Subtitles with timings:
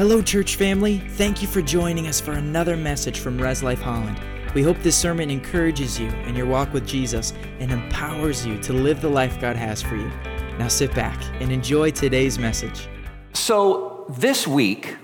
[0.00, 0.96] Hello, church family.
[0.96, 4.18] Thank you for joining us for another message from Res Life Holland.
[4.54, 8.72] We hope this sermon encourages you in your walk with Jesus and empowers you to
[8.72, 10.10] live the life God has for you.
[10.58, 12.88] Now sit back and enjoy today's message.
[13.34, 14.96] So, this week,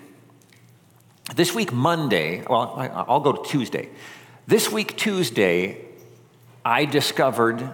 [1.35, 2.75] this week, Monday, well,
[3.07, 3.91] I'll go to Tuesday.
[4.47, 5.85] This week, Tuesday,
[6.65, 7.71] I discovered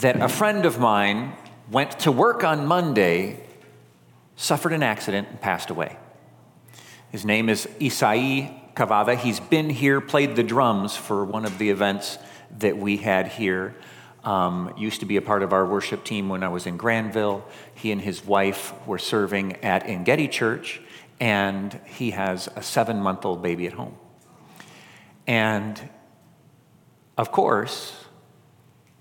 [0.00, 1.32] that a friend of mine
[1.70, 3.40] went to work on Monday,
[4.36, 5.96] suffered an accident, and passed away.
[7.12, 9.16] His name is Isai Cavada.
[9.16, 12.18] He's been here, played the drums for one of the events
[12.58, 13.76] that we had here.
[14.24, 17.44] Um, used to be a part of our worship team when I was in Grandville.
[17.76, 20.80] He and his wife were serving at Engedi Church,
[21.20, 23.96] and he has a seven month old baby at home.
[25.28, 25.88] And
[27.16, 28.04] of course,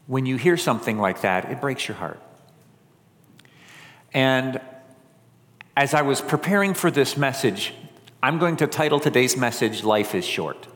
[0.05, 2.21] when you hear something like that, it breaks your heart.
[4.13, 4.61] And
[5.75, 7.73] as I was preparing for this message,
[8.25, 10.67] I'm going to title today's message, Life is Short.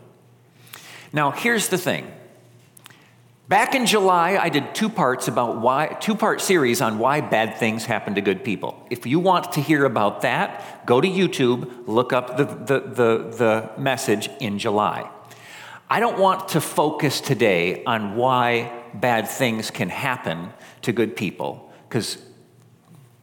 [1.11, 2.05] Now, here's the thing.
[3.47, 7.57] Back in July, I did two parts about why, two part series on why bad
[7.57, 8.85] things happen to good people.
[8.91, 13.35] If you want to hear about that, go to YouTube, look up the, the, the,
[13.35, 15.09] the message in July.
[15.89, 21.73] I don't want to focus today on why bad things can happen to good people,
[21.89, 22.19] because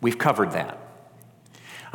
[0.00, 0.80] we've covered that.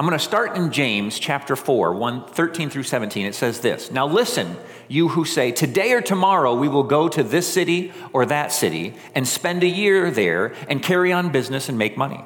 [0.02, 3.24] I'm going to start in James chapter 4, 1, 13 through 17.
[3.24, 7.22] It says this Now listen, you who say, Today or tomorrow we will go to
[7.22, 11.78] this city or that city and spend a year there and carry on business and
[11.78, 12.26] make money.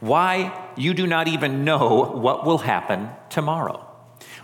[0.00, 0.68] Why?
[0.76, 3.86] You do not even know what will happen tomorrow.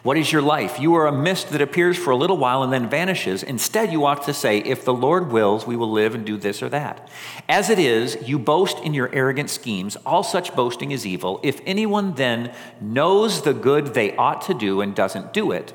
[0.06, 0.78] What is your life?
[0.78, 3.42] You are a mist that appears for a little while and then vanishes.
[3.42, 6.62] Instead, you ought to say, If the Lord wills, we will live and do this
[6.62, 7.08] or that.
[7.48, 9.96] As it is, you boast in your arrogant schemes.
[10.06, 11.40] All such boasting is evil.
[11.42, 15.72] If anyone then knows the good they ought to do and doesn't do it,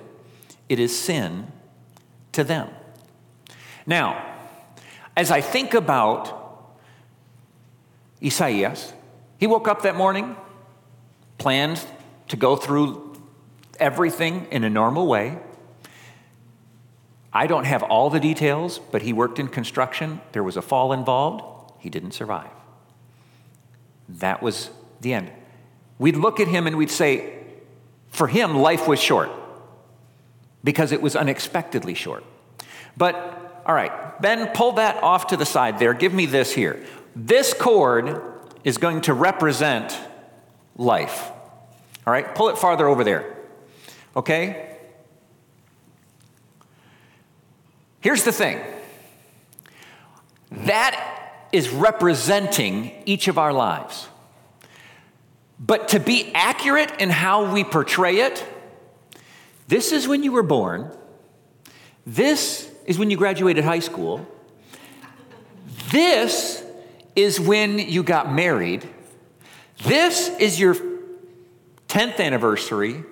[0.70, 1.52] it is sin
[2.32, 2.70] to them.
[3.86, 4.34] Now,
[5.18, 6.78] as I think about
[8.24, 8.78] Isaiah,
[9.38, 10.38] he woke up that morning,
[11.38, 11.86] planned
[12.30, 13.11] to go through
[13.82, 15.38] everything in a normal way.
[17.34, 20.22] I don't have all the details, but he worked in construction.
[20.34, 21.74] There was a fall involved.
[21.80, 22.50] He didn't survive.
[24.10, 25.32] That was the end.
[25.98, 27.38] We'd look at him and we'd say,
[28.10, 29.32] for him, life was short
[30.64, 32.24] because it was unexpectedly short.
[32.98, 35.94] But, all right, Ben, pull that off to the side there.
[35.94, 36.86] Give me this here.
[37.16, 38.22] This cord
[38.64, 39.98] is going to represent
[40.76, 41.32] life.
[42.06, 43.38] All right, pull it farther over there.
[44.16, 44.78] Okay?
[48.02, 48.60] Here's the thing.
[50.52, 54.08] That is representing each of our lives.
[55.60, 58.46] But to be accurate in how we portray it,
[59.68, 60.92] this is when you were born,
[62.06, 64.26] this is when you graduated high school,
[65.92, 66.64] this
[67.16, 68.88] is when you got married,
[69.84, 70.76] this is your
[71.88, 73.04] 10th anniversary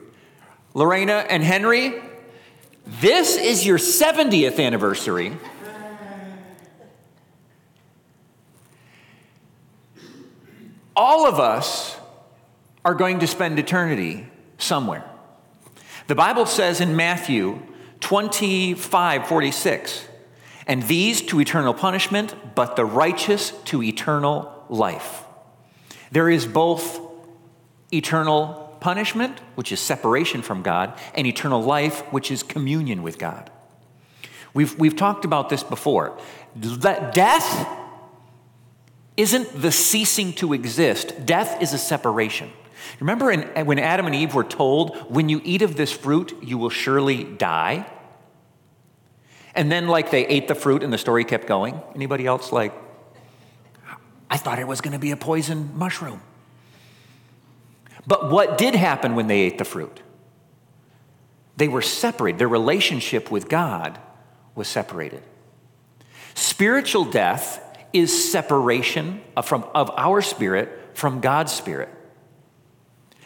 [0.73, 2.01] Lorena and Henry,
[2.85, 5.35] this is your 70th anniversary.
[10.95, 11.97] All of us
[12.83, 14.27] are going to spend eternity
[14.57, 15.03] somewhere.
[16.07, 17.61] The Bible says in Matthew
[18.01, 20.05] 25 46,
[20.67, 25.23] and these to eternal punishment, but the righteous to eternal life.
[26.11, 26.99] There is both
[27.93, 33.51] eternal punishment, which is separation from God, and eternal life, which is communion with God.
[34.53, 36.17] We've, we've talked about this before.
[36.55, 37.67] That death
[39.17, 42.51] isn't the ceasing to exist, death is a separation.
[42.99, 46.57] Remember in, when Adam and Eve were told, when you eat of this fruit, you
[46.57, 47.85] will surely die?
[49.53, 51.81] And then, like, they ate the fruit and the story kept going.
[51.93, 52.73] Anybody else, like,
[54.29, 56.21] I thought it was going to be a poison mushroom.
[58.07, 60.01] But what did happen when they ate the fruit?
[61.57, 62.39] They were separated.
[62.39, 63.99] Their relationship with God
[64.55, 65.23] was separated.
[66.33, 67.61] Spiritual death
[67.91, 71.89] is separation of, from, of our spirit from God's spirit.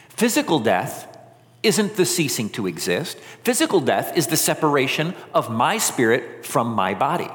[0.08, 1.16] Physical death
[1.62, 3.18] isn't the ceasing to exist.
[3.42, 7.30] Physical death is the separation of my spirit from my body.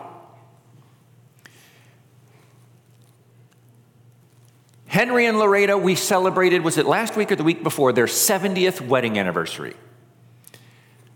[4.89, 8.81] Henry and Loretta, we celebrated, was it last week or the week before, their 70th
[8.81, 9.75] wedding anniversary.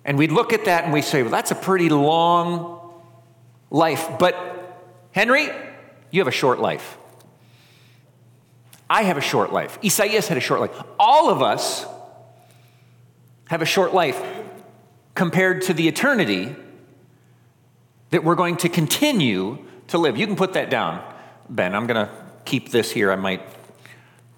[0.06, 2.94] And we'd look at that and we say, well, that's a pretty long
[3.72, 4.08] life.
[4.20, 4.80] But
[5.12, 5.50] Henry,
[6.12, 7.00] you have a short life.
[8.88, 9.80] I have a short life.
[9.84, 10.84] Isaias had a short life.
[11.00, 11.84] All of us
[13.48, 14.24] have a short life
[15.16, 16.56] compared to the eternity
[18.12, 20.16] that we're going to continue to live.
[20.16, 21.04] You can put that down,
[21.50, 21.74] Ben.
[21.74, 22.14] I'm going to
[22.46, 23.12] keep this here.
[23.12, 23.42] I might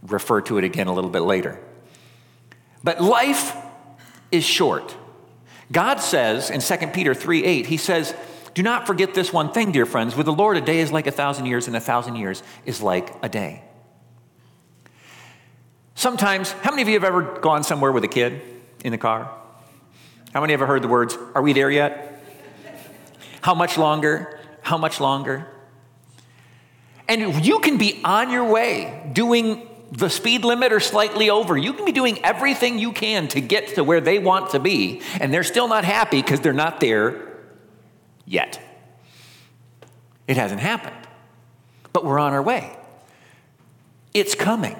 [0.07, 1.59] refer to it again a little bit later.
[2.83, 3.55] But life
[4.31, 4.95] is short.
[5.71, 8.13] God says in 2 Peter 3 8, He says,
[8.53, 10.15] Do not forget this one thing, dear friends.
[10.15, 12.81] With the Lord, a day is like a thousand years, and a thousand years is
[12.81, 13.63] like a day.
[15.95, 18.41] Sometimes, how many of you have ever gone somewhere with a kid
[18.83, 19.31] in the car?
[20.33, 22.11] How many have ever heard the words, Are we there yet?
[23.41, 24.39] How much longer?
[24.61, 25.47] How much longer?
[27.07, 31.57] And you can be on your way doing the speed limit or slightly over.
[31.57, 35.01] You can be doing everything you can to get to where they want to be,
[35.19, 37.33] and they're still not happy because they're not there
[38.25, 38.59] yet.
[40.27, 41.07] It hasn't happened,
[41.93, 42.75] but we're on our way.
[44.13, 44.75] It's coming.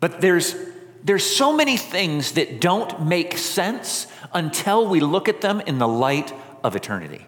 [0.00, 0.54] But there's,
[1.02, 5.88] there's so many things that don't make sense until we look at them in the
[5.88, 6.32] light
[6.62, 7.26] of eternity.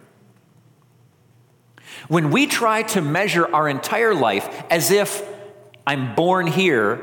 [2.08, 5.22] When we try to measure our entire life as if
[5.88, 7.00] I'm born here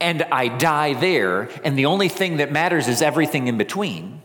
[0.00, 4.22] and I die there, and the only thing that matters is everything in between,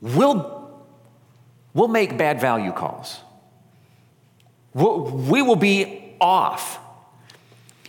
[0.00, 0.70] we'll,
[1.74, 3.20] we'll make bad value calls.
[4.72, 6.78] We'll, we will be off.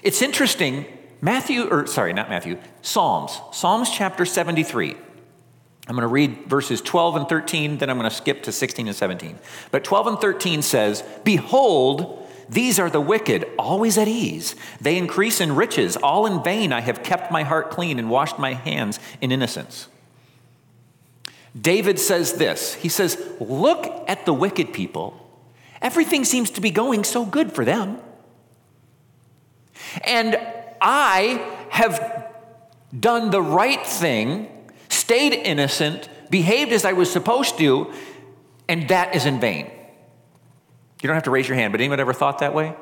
[0.03, 0.85] It's interesting,
[1.21, 4.89] Matthew, or sorry, not Matthew, Psalms, Psalms chapter 73.
[5.87, 8.87] I'm going to read verses 12 and 13, then I'm going to skip to 16
[8.87, 9.39] and 17.
[9.71, 12.18] But 12 and 13 says, Behold,
[12.49, 14.55] these are the wicked, always at ease.
[14.81, 15.95] They increase in riches.
[15.95, 19.87] All in vain I have kept my heart clean and washed my hands in innocence.
[21.59, 25.15] David says this He says, Look at the wicked people.
[25.81, 27.99] Everything seems to be going so good for them.
[30.03, 30.39] And
[30.81, 32.33] I have
[32.97, 34.49] done the right thing
[34.89, 37.93] stayed innocent, behaved as I was supposed to,
[38.67, 39.71] and that is in vain.
[41.01, 42.75] You don't have to raise your hand, but anyone ever thought that way?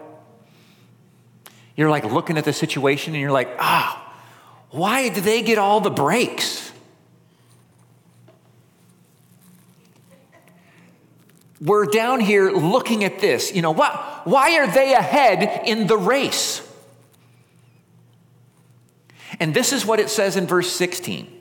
[1.75, 4.03] You're like looking at the situation and you're like, ah,
[4.71, 6.71] why do they get all the breaks?
[11.61, 13.53] We're down here looking at this.
[13.53, 16.61] You know, what, why are they ahead in the race?
[19.39, 21.36] And this is what it says in verse 16.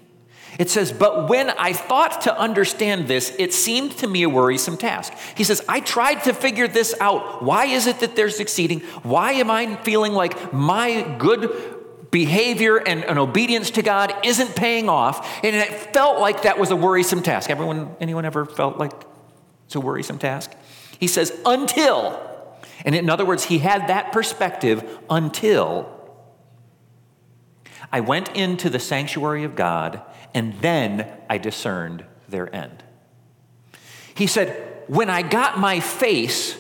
[0.58, 4.76] It says, But when I thought to understand this, it seemed to me a worrisome
[4.76, 5.12] task.
[5.37, 7.43] He says, I tried to figure this out.
[7.43, 8.81] Why is it that they're succeeding?
[9.03, 14.88] Why am I feeling like my good behavior and, and obedience to God isn't paying
[14.88, 15.44] off?
[15.44, 17.50] And it felt like that was a worrisome task.
[17.50, 18.93] Everyone, anyone ever felt like
[19.67, 20.53] it's a worrisome task?
[20.99, 22.19] He says, until,
[22.85, 25.93] and in other words, he had that perspective until
[27.93, 30.03] I went into the sanctuary of God
[30.37, 32.85] and then I discerned their end.
[34.15, 36.59] He said, When I got my face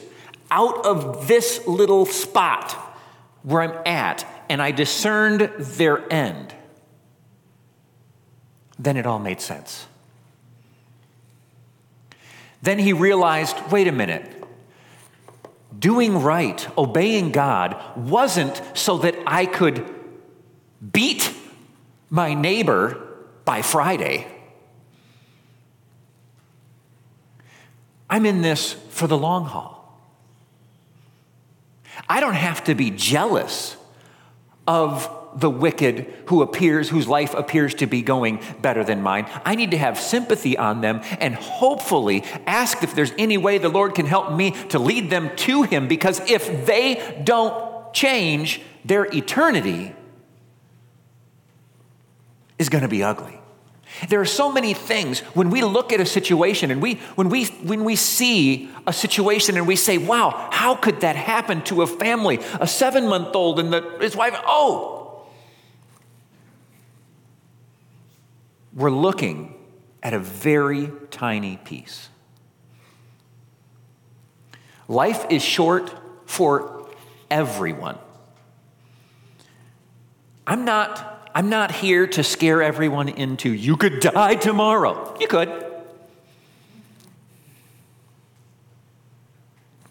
[0.50, 2.72] out of this little spot
[3.42, 6.54] where I'm at, and I discerned their end,
[8.78, 9.86] then it all made sense.
[12.62, 14.42] Then he realized wait a minute,
[15.78, 19.84] doing right, obeying God, wasn't so that I could
[20.92, 21.30] beat
[22.08, 23.05] my neighbor
[23.46, 24.26] by Friday.
[28.10, 29.74] I'm in this for the long haul.
[32.08, 33.76] I don't have to be jealous
[34.66, 39.26] of the wicked who appears whose life appears to be going better than mine.
[39.44, 43.68] I need to have sympathy on them and hopefully ask if there's any way the
[43.68, 49.04] Lord can help me to lead them to him because if they don't change, their
[49.04, 49.94] eternity
[52.58, 53.35] is going to be ugly.
[54.08, 57.46] There are so many things when we look at a situation and we when we
[57.46, 61.86] when we see a situation and we say, "Wow, how could that happen to a
[61.86, 62.36] family?
[62.36, 65.26] A 7-month-old and the, his wife, oh."
[68.74, 69.54] We're looking
[70.02, 72.10] at a very tiny piece.
[74.86, 75.92] Life is short
[76.26, 76.86] for
[77.30, 77.98] everyone.
[80.46, 85.14] I'm not I'm not here to scare everyone into you could die tomorrow.
[85.20, 85.66] You could.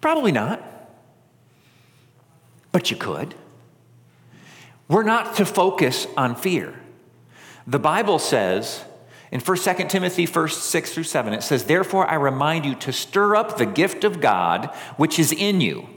[0.02, 0.60] Probably not.
[2.72, 3.36] But you could.
[4.88, 6.74] We're not to focus on fear.
[7.68, 8.84] The Bible says
[9.32, 12.92] in 1 2 Timothy 1 6 through 7, it says, Therefore I remind you to
[12.92, 15.90] stir up the gift of God which is in you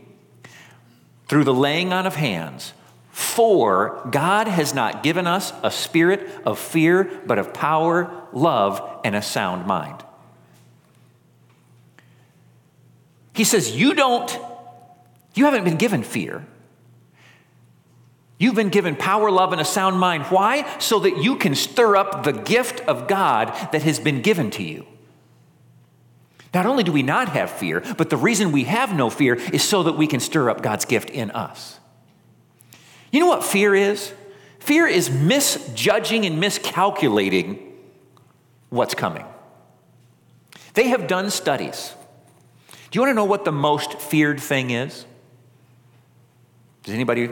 [1.26, 2.74] through the laying on of hands.
[3.18, 9.16] For God has not given us a spirit of fear, but of power, love, and
[9.16, 10.04] a sound mind.
[13.34, 14.30] He says, You don't,
[15.34, 16.46] you haven't been given fear.
[18.38, 20.22] You've been given power, love, and a sound mind.
[20.26, 20.78] Why?
[20.78, 24.62] So that you can stir up the gift of God that has been given to
[24.62, 24.86] you.
[26.54, 29.64] Not only do we not have fear, but the reason we have no fear is
[29.64, 31.80] so that we can stir up God's gift in us.
[33.10, 34.12] You know what fear is?
[34.58, 37.74] Fear is misjudging and miscalculating
[38.68, 39.24] what's coming.
[40.74, 41.94] They have done studies.
[42.90, 45.06] Do you want to know what the most feared thing is?
[46.82, 47.28] Does anybody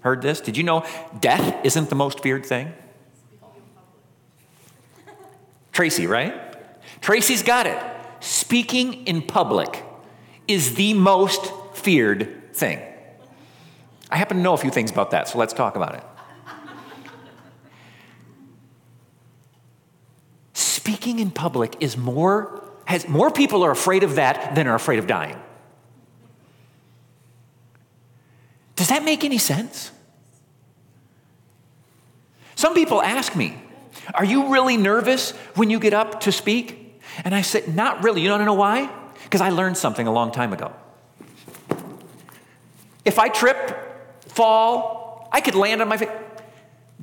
[0.00, 0.40] heard this?
[0.40, 0.84] Did you know
[1.20, 2.72] death isn't the most feared thing?
[5.72, 6.34] Tracy, right?
[7.00, 7.80] Tracy's got it.
[8.20, 9.84] Speaking in public
[10.46, 12.80] is the most feared thing.
[14.10, 16.04] I happen to know a few things about that, so let's talk about it.
[20.54, 24.98] Speaking in public is more, has more people are afraid of that than are afraid
[24.98, 25.38] of dying.
[28.76, 29.90] Does that make any sense?
[32.54, 33.56] Some people ask me,
[34.14, 37.00] Are you really nervous when you get up to speak?
[37.24, 38.22] And I said, Not really.
[38.22, 38.90] You don't know why?
[39.24, 40.72] Because I learned something a long time ago.
[43.04, 43.87] If I trip
[44.38, 46.10] fall, I could land on my face.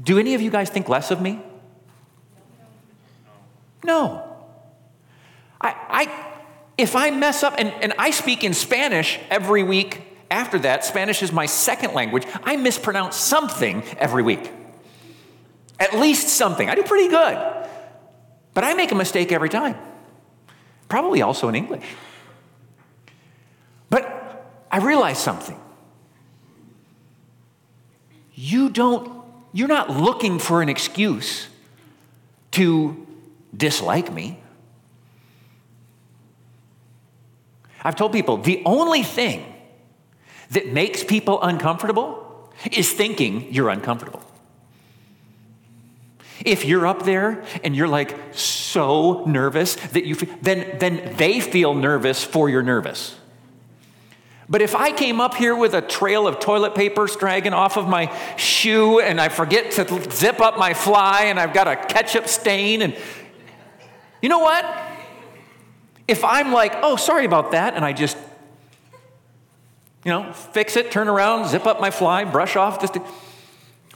[0.01, 1.41] Do any of you guys think less of me?
[3.83, 4.23] No.
[5.59, 6.25] I, I,
[6.77, 10.01] if I mess up, and, and I speak in Spanish every week
[10.31, 14.49] after that, Spanish is my second language, I mispronounce something every week.
[15.77, 16.69] At least something.
[16.69, 17.37] I do pretty good.
[18.53, 19.75] But I make a mistake every time.
[20.87, 21.83] Probably also in English.
[23.89, 24.05] But
[24.71, 25.59] I realize something
[28.35, 29.23] you don't,
[29.53, 31.47] you're not looking for an excuse
[32.51, 33.07] to
[33.55, 34.39] dislike me.
[37.83, 39.45] I've told people the only thing
[40.51, 44.21] that makes people uncomfortable is thinking you're uncomfortable.
[46.43, 51.73] If you're up there and you're like so nervous that you then then they feel
[51.73, 53.15] nervous for your nervous.
[54.47, 57.87] But if I came up here with a trail of toilet paper dragging off of
[57.87, 62.27] my shoe and I forget to zip up my fly and I've got a ketchup
[62.27, 62.95] stain and
[64.21, 64.65] you know what?
[66.07, 68.17] If I'm like, oh, sorry about that, and I just,
[70.03, 72.91] you know, fix it, turn around, zip up my fly, brush off this,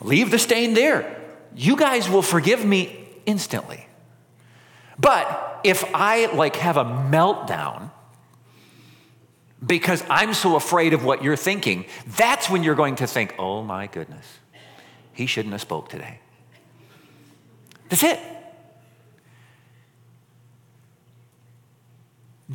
[0.02, 1.20] leave the stain there,
[1.56, 3.88] you guys will forgive me instantly.
[4.98, 7.92] But if I like have a meltdown,
[9.66, 11.86] because I'm so afraid of what you're thinking,
[12.18, 14.26] that's when you're going to think, oh my goodness,
[15.14, 16.20] he shouldn't have spoke today.
[17.90, 18.20] That's it.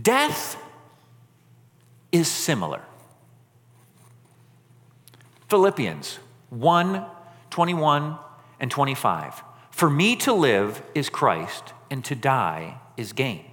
[0.00, 0.56] Death
[2.11, 2.82] is similar.
[5.49, 6.18] Philippians
[6.50, 7.04] 1
[7.50, 8.18] 21
[8.58, 9.44] and 25.
[9.70, 13.44] For me to live is Christ, and to die is gain.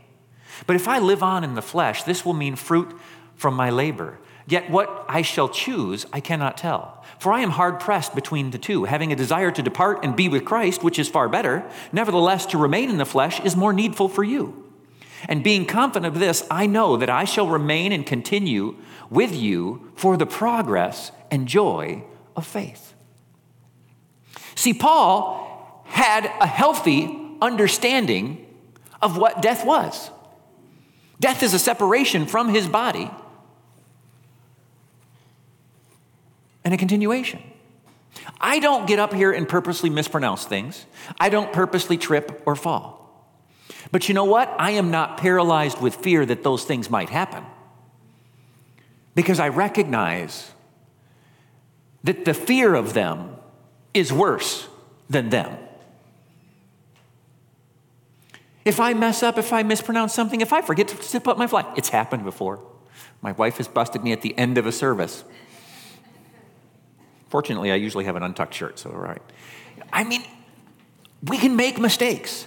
[0.65, 2.95] But if I live on in the flesh, this will mean fruit
[3.41, 4.19] from my labor.
[4.47, 7.03] Yet what I shall choose, I cannot tell.
[7.17, 10.29] For I am hard pressed between the two, having a desire to depart and be
[10.29, 11.67] with Christ, which is far better.
[11.91, 14.71] Nevertheless, to remain in the flesh is more needful for you.
[15.27, 18.75] And being confident of this, I know that I shall remain and continue
[19.09, 22.03] with you for the progress and joy
[22.35, 22.93] of faith.
[24.53, 28.45] See, Paul had a healthy understanding
[29.01, 30.11] of what death was.
[31.19, 33.09] Death is a separation from his body
[36.63, 37.41] and a continuation.
[38.39, 40.85] I don't get up here and purposely mispronounce things.
[41.19, 43.01] I don't purposely trip or fall.
[43.91, 44.53] But you know what?
[44.59, 47.43] I am not paralyzed with fear that those things might happen.
[49.15, 50.51] Because I recognize
[52.03, 53.35] that the fear of them
[53.93, 54.67] is worse
[55.09, 55.57] than them.
[58.63, 61.47] If I mess up, if I mispronounce something, if I forget to zip up my
[61.47, 62.59] flag, it's happened before.
[63.21, 65.23] My wife has busted me at the end of a service.
[67.31, 69.21] Fortunately, I usually have an untucked shirt, so all right.
[69.93, 70.21] I mean,
[71.23, 72.45] we can make mistakes.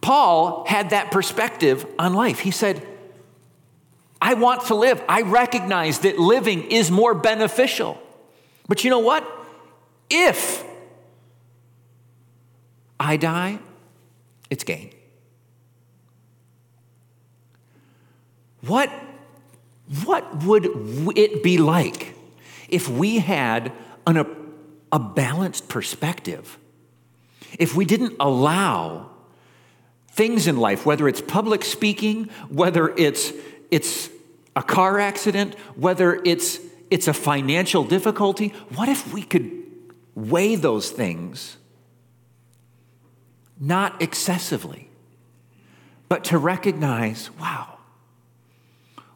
[0.00, 2.38] Paul had that perspective on life.
[2.38, 2.86] He said,
[4.20, 5.02] I want to live.
[5.10, 8.00] I recognize that living is more beneficial.
[8.66, 9.30] But you know what?
[10.08, 10.64] If
[12.98, 13.58] I die,
[14.48, 14.90] it's gain.
[18.62, 18.90] What
[20.04, 20.66] what would
[21.16, 22.14] it be like
[22.68, 23.72] if we had
[24.06, 24.26] an, a,
[24.92, 26.58] a balanced perspective,
[27.58, 29.10] if we didn't allow
[30.08, 33.32] things in life, whether it's public speaking, whether it's,
[33.70, 34.08] it's
[34.56, 36.60] a car accident, whether it's,
[36.90, 39.50] it's a financial difficulty, what if we could
[40.14, 41.56] weigh those things?
[43.60, 44.88] Not excessively,
[46.08, 47.73] but to recognize wow,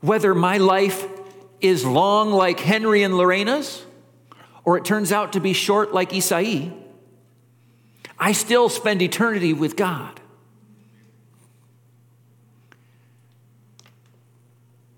[0.01, 1.07] whether my life
[1.61, 3.85] is long like Henry and Lorena's,
[4.65, 6.73] or it turns out to be short like Isai,
[8.19, 10.21] I still spend eternity with God.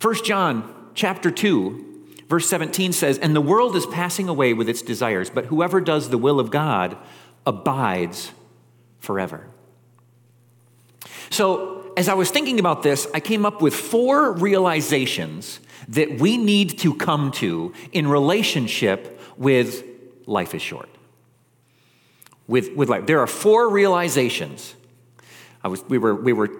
[0.01, 1.87] 1 John chapter 2
[2.31, 6.11] verse 17 says, "And the world is passing away with its desires, but whoever does
[6.11, 6.97] the will of God
[7.45, 8.31] abides
[9.01, 9.49] forever."
[11.29, 16.37] So, as I was thinking about this, I came up with four realizations that we
[16.37, 19.85] need to come to in relationship with
[20.27, 20.89] life is short.
[22.47, 23.07] With, with life.
[23.07, 24.75] There are four realizations.
[25.63, 26.51] I was, we, were, we were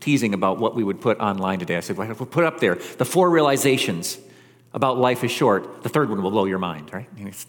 [0.00, 1.76] teasing about what we would put online today.
[1.76, 4.18] I said, well, put up there the four realizations
[4.72, 5.82] about life is short.
[5.82, 7.08] The third one will blow your mind, right?
[7.18, 7.46] It's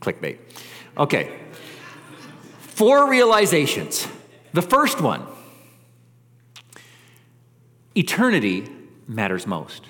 [0.00, 0.38] clickbait.
[0.96, 1.38] Okay.
[2.60, 4.06] Four realizations.
[4.52, 5.26] The first one
[7.98, 8.68] eternity
[9.06, 9.84] matters most.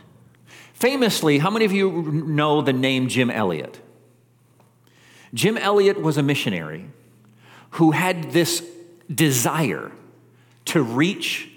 [0.73, 3.81] Famously, how many of you know the name Jim Elliot?
[5.35, 6.87] Jim Elliot was a missionary
[7.73, 8.65] who had this
[9.13, 9.93] desire
[10.67, 11.51] to reach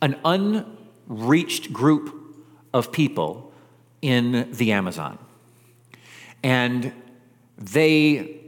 [0.00, 2.14] an unreached group
[2.72, 3.52] of people
[4.02, 5.18] in the Amazon.
[6.42, 6.92] And
[7.56, 8.40] they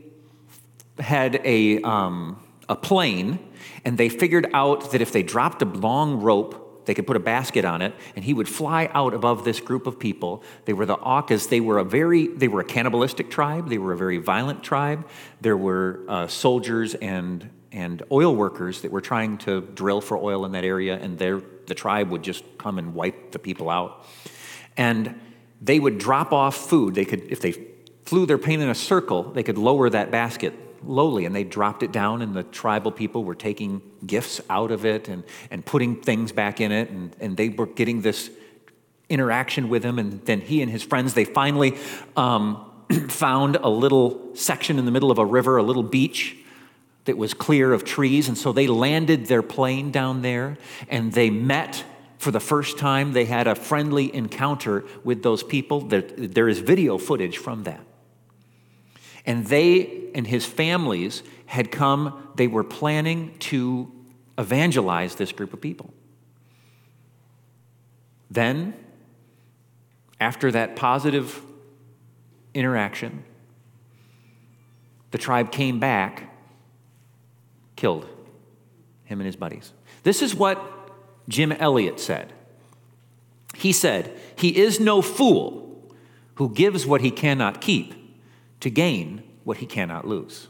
[0.99, 3.39] had a, um, a plane,
[3.85, 7.21] and they figured out that if they dropped a long rope, they could put a
[7.21, 10.43] basket on it, and he would fly out above this group of people.
[10.65, 11.49] They were the Aucas.
[11.49, 13.69] They were a very, they were a cannibalistic tribe.
[13.69, 15.07] They were a very violent tribe.
[15.41, 20.47] There were uh, soldiers and and oil workers that were trying to drill for oil
[20.47, 24.07] in that area, and the tribe would just come and wipe the people out.
[24.79, 25.21] And
[25.61, 26.95] they would drop off food.
[26.95, 27.53] They could, if they
[28.05, 31.83] flew their plane in a circle, they could lower that basket lowly, and they dropped
[31.83, 36.01] it down, and the tribal people were taking gifts out of it and, and putting
[36.01, 38.31] things back in it, and, and they were getting this
[39.09, 39.99] interaction with him.
[39.99, 41.77] And then he and his friends, they finally
[42.17, 42.65] um,
[43.09, 46.37] found a little section in the middle of a river, a little beach
[47.05, 48.29] that was clear of trees.
[48.29, 50.59] And so they landed their plane down there
[50.89, 51.85] and they met
[52.19, 53.13] for the first time.
[53.13, 55.81] They had a friendly encounter with those people.
[55.81, 57.86] There, there is video footage from that.
[59.27, 63.93] And they and his families had come, they were planning to
[64.39, 65.93] evangelize this group of people.
[68.31, 68.75] Then,
[70.19, 71.43] after that positive
[72.55, 73.25] interaction,
[75.11, 76.33] the tribe came back
[77.77, 78.07] killed
[79.05, 79.73] him and his buddies.
[80.03, 80.61] This is what
[81.29, 82.33] Jim Elliot said.
[83.55, 85.95] He said, He is no fool
[86.37, 87.95] who gives what he cannot keep
[88.61, 90.49] to gain what he cannot lose.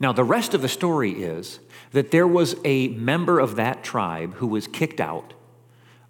[0.00, 1.60] Now, the rest of the story is
[1.92, 5.34] that there was a member of that tribe who was kicked out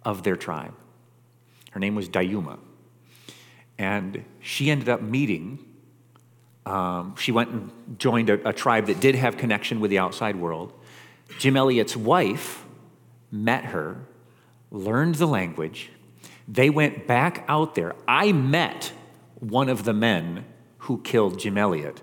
[0.03, 0.73] of their tribe.
[1.71, 2.59] Her name was Dayuma.
[3.77, 5.59] And she ended up meeting
[6.65, 10.35] um, she went and joined a, a tribe that did have connection with the outside
[10.35, 10.73] world.
[11.37, 12.65] Jim Elliot's wife
[13.31, 13.97] met her,
[14.71, 15.91] learned the language.
[16.47, 17.95] They went back out there.
[18.07, 18.91] I met
[19.35, 20.45] one of the men
[20.79, 22.01] who killed Jim Elliot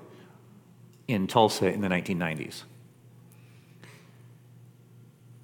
[1.09, 2.63] in Tulsa in the 1990s.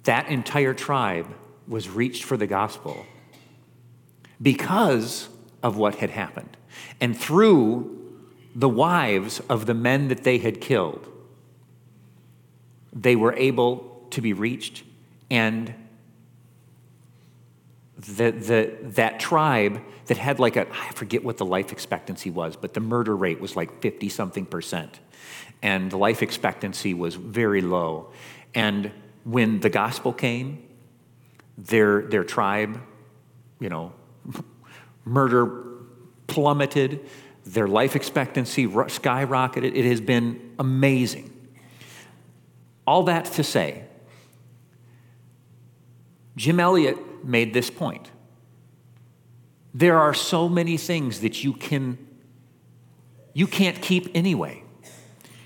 [0.03, 1.27] That entire tribe
[1.67, 3.05] was reached for the gospel
[4.41, 5.29] because
[5.61, 6.57] of what had happened.
[6.99, 7.95] And through
[8.55, 11.07] the wives of the men that they had killed,
[12.91, 14.83] they were able to be reached,
[15.29, 15.73] and
[17.99, 22.55] the, the, that tribe that had like a, I forget what the life expectancy was,
[22.55, 24.99] but the murder rate was like 50 something percent.
[25.61, 28.11] And the life expectancy was very low.
[28.55, 28.91] And
[29.25, 30.65] when the gospel came,
[31.57, 32.81] their, their tribe,
[33.59, 33.91] you know,
[35.05, 35.65] murder
[36.27, 37.05] plummeted
[37.45, 39.75] their life expectancy skyrocketed.
[39.75, 41.33] It has been amazing.
[42.87, 43.83] All that to say,
[46.37, 48.11] Jim Elliot made this point.
[49.73, 51.97] There are so many things that you can
[53.33, 54.63] you can't keep anyway.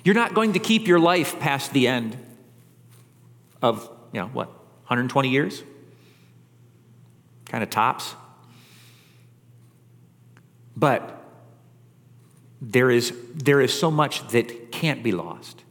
[0.03, 2.17] You're not going to keep your life past the end
[3.61, 5.63] of, you know, what, 120 years?
[7.45, 8.15] Kind of tops.
[10.75, 11.23] But
[12.61, 15.62] there is, there is so much that can't be lost.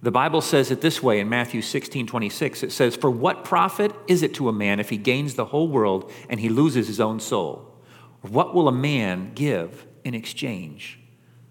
[0.00, 2.62] The Bible says it this way in Matthew 16 26.
[2.62, 5.68] It says, For what profit is it to a man if he gains the whole
[5.68, 7.74] world and he loses his own soul?
[8.22, 11.00] What will a man give in exchange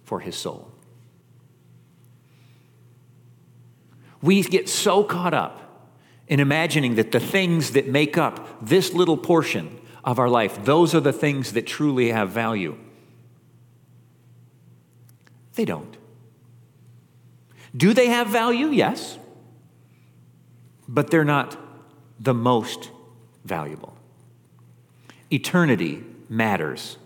[0.04, 0.72] for his soul?
[4.22, 5.90] We get so caught up
[6.28, 10.96] in imagining that the things that make up this little portion of our life, those
[10.96, 12.78] are the things that truly have value.
[15.56, 15.97] They don't.
[17.76, 18.68] Do they have value?
[18.68, 19.18] Yes.
[20.88, 21.58] But they're not
[22.20, 22.92] the most
[23.44, 23.96] valuable.
[25.32, 26.98] Eternity matters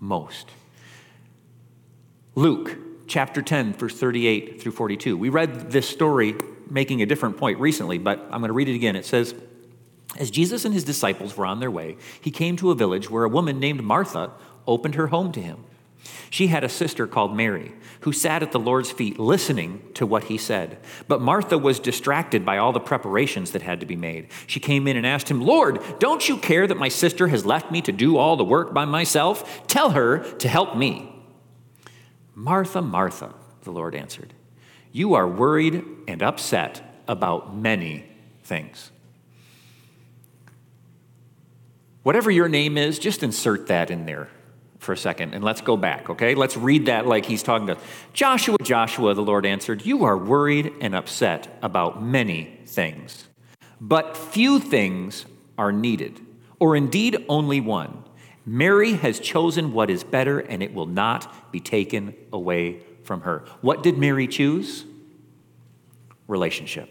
[0.00, 0.48] most.
[2.34, 2.76] Luke
[3.06, 5.16] chapter 10, verse 38 through 42.
[5.16, 6.34] We read this story
[6.68, 8.96] making a different point recently, but I'm going to read it again.
[8.96, 9.34] It says,
[10.18, 13.24] As Jesus and his disciples were on their way, he came to a village where
[13.24, 14.32] a woman named Martha
[14.66, 15.64] opened her home to him.
[16.30, 20.24] She had a sister called Mary, who sat at the Lord's feet listening to what
[20.24, 20.78] he said.
[21.08, 24.28] But Martha was distracted by all the preparations that had to be made.
[24.46, 27.70] She came in and asked him, Lord, don't you care that my sister has left
[27.70, 29.66] me to do all the work by myself?
[29.66, 31.12] Tell her to help me.
[32.34, 34.34] Martha, Martha, the Lord answered,
[34.92, 38.04] you are worried and upset about many
[38.44, 38.90] things.
[42.02, 44.28] Whatever your name is, just insert that in there
[44.86, 46.34] for a second and let's go back, okay?
[46.34, 47.76] Let's read that like he's talking to
[48.14, 48.56] Joshua.
[48.62, 53.28] Joshua, the Lord answered, You are worried and upset about many things,
[53.80, 55.26] but few things
[55.58, 56.20] are needed,
[56.58, 58.04] or indeed only one.
[58.46, 63.44] Mary has chosen what is better, and it will not be taken away from her.
[63.60, 64.84] What did Mary choose?
[66.28, 66.88] Relationship.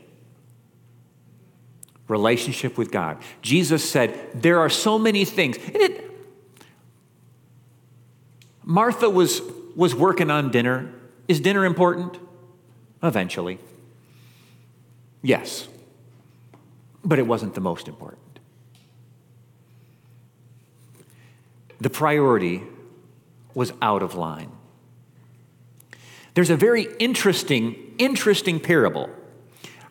[2.10, 3.18] Relationship with God.
[3.42, 5.58] Jesus said, There are so many things.
[5.58, 6.05] And it,
[8.66, 9.42] Martha was,
[9.76, 10.92] was working on dinner.
[11.28, 12.18] Is dinner important?
[13.04, 13.60] Eventually.
[15.22, 15.68] Yes.
[17.04, 18.22] But it wasn't the most important.
[21.80, 22.64] The priority
[23.54, 24.52] was out of line.
[26.34, 29.10] There's a very interesting, interesting parable.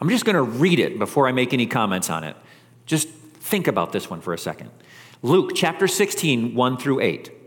[0.01, 2.37] I'm just going to read it before I make any comments on it.
[2.85, 4.71] Just think about this one for a second.
[5.23, 7.44] Luke chapter 16, 1 through 8.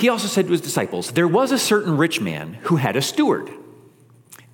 [0.00, 3.02] He also said to his disciples, There was a certain rich man who had a
[3.02, 3.50] steward,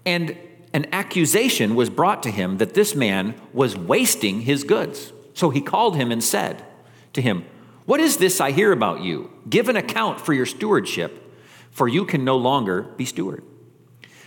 [0.04, 0.36] and
[0.72, 5.12] an accusation was brought to him that this man was wasting his goods.
[5.34, 6.64] So he called him and said
[7.12, 7.44] to him,
[7.84, 9.30] What is this I hear about you?
[9.48, 11.32] Give an account for your stewardship,
[11.70, 13.44] for you can no longer be steward.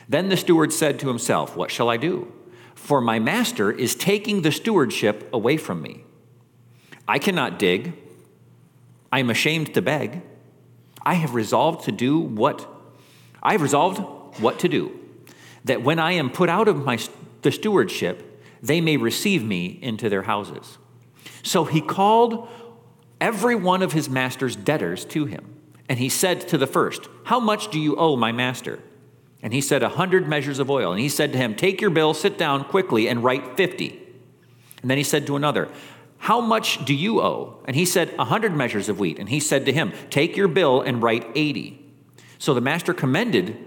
[0.08, 2.32] Then the steward said to himself, What shall I do?
[2.76, 6.06] For my master is taking the stewardship away from me.
[7.10, 7.94] I cannot dig,
[9.12, 10.22] I am ashamed to beg.
[11.02, 12.68] I have resolved to do what
[13.42, 14.00] I have resolved
[14.42, 15.00] what to do,
[15.64, 17.00] that when I am put out of my
[17.42, 20.78] the stewardship, they may receive me into their houses.
[21.44, 22.50] So he called
[23.22, 25.56] every one of his master's debtors to him,
[25.88, 28.80] and he said to the first, How much do you owe my master?
[29.42, 30.92] And he said, A hundred measures of oil.
[30.92, 34.02] And he said to him, Take your bill, sit down quickly, and write fifty.
[34.82, 35.70] And then he said to another,
[36.20, 37.60] how much do you owe?
[37.66, 39.18] And he said, A hundred measures of wheat.
[39.20, 41.84] And he said to him, Take your bill and write eighty.
[42.38, 43.58] So the master commended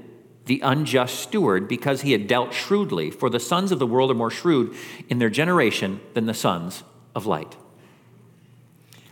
[0.45, 4.15] the unjust steward because he had dealt shrewdly, for the sons of the world are
[4.15, 4.75] more shrewd
[5.09, 6.83] in their generation than the sons
[7.15, 7.57] of light.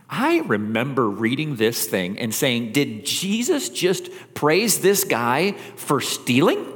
[0.07, 6.67] I remember reading this thing and saying, Did Jesus just praise this guy for stealing?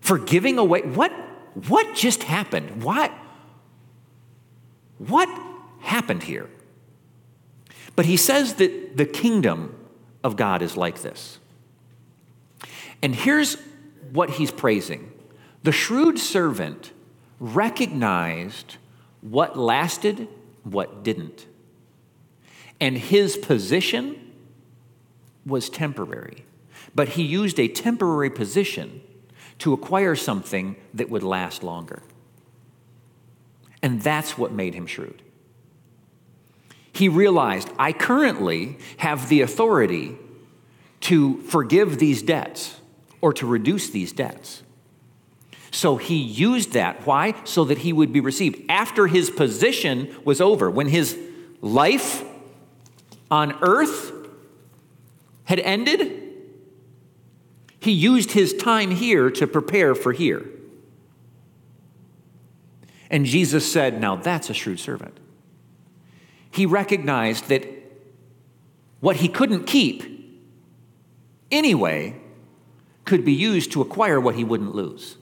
[0.00, 0.82] For giving away?
[0.82, 1.12] What,
[1.66, 2.84] what just happened?
[2.84, 3.10] Why?
[5.06, 5.28] What
[5.80, 6.50] happened here?
[7.96, 9.74] But he says that the kingdom
[10.22, 11.38] of God is like this.
[13.02, 13.56] And here's
[14.12, 15.10] what he's praising
[15.62, 16.92] the shrewd servant
[17.38, 18.76] recognized
[19.22, 20.28] what lasted,
[20.64, 21.46] what didn't.
[22.78, 24.32] And his position
[25.46, 26.44] was temporary.
[26.94, 29.00] But he used a temporary position
[29.58, 32.02] to acquire something that would last longer.
[33.82, 35.22] And that's what made him shrewd.
[36.92, 40.16] He realized, I currently have the authority
[41.02, 42.80] to forgive these debts
[43.20, 44.62] or to reduce these debts.
[45.70, 47.06] So he used that.
[47.06, 47.34] Why?
[47.44, 48.60] So that he would be received.
[48.68, 51.16] After his position was over, when his
[51.60, 52.24] life
[53.30, 54.12] on earth
[55.44, 56.22] had ended,
[57.78, 60.44] he used his time here to prepare for here.
[63.10, 65.18] And Jesus said, Now that's a shrewd servant.
[66.50, 67.66] He recognized that
[69.00, 70.04] what he couldn't keep
[71.50, 72.16] anyway
[73.04, 75.16] could be used to acquire what he wouldn't lose.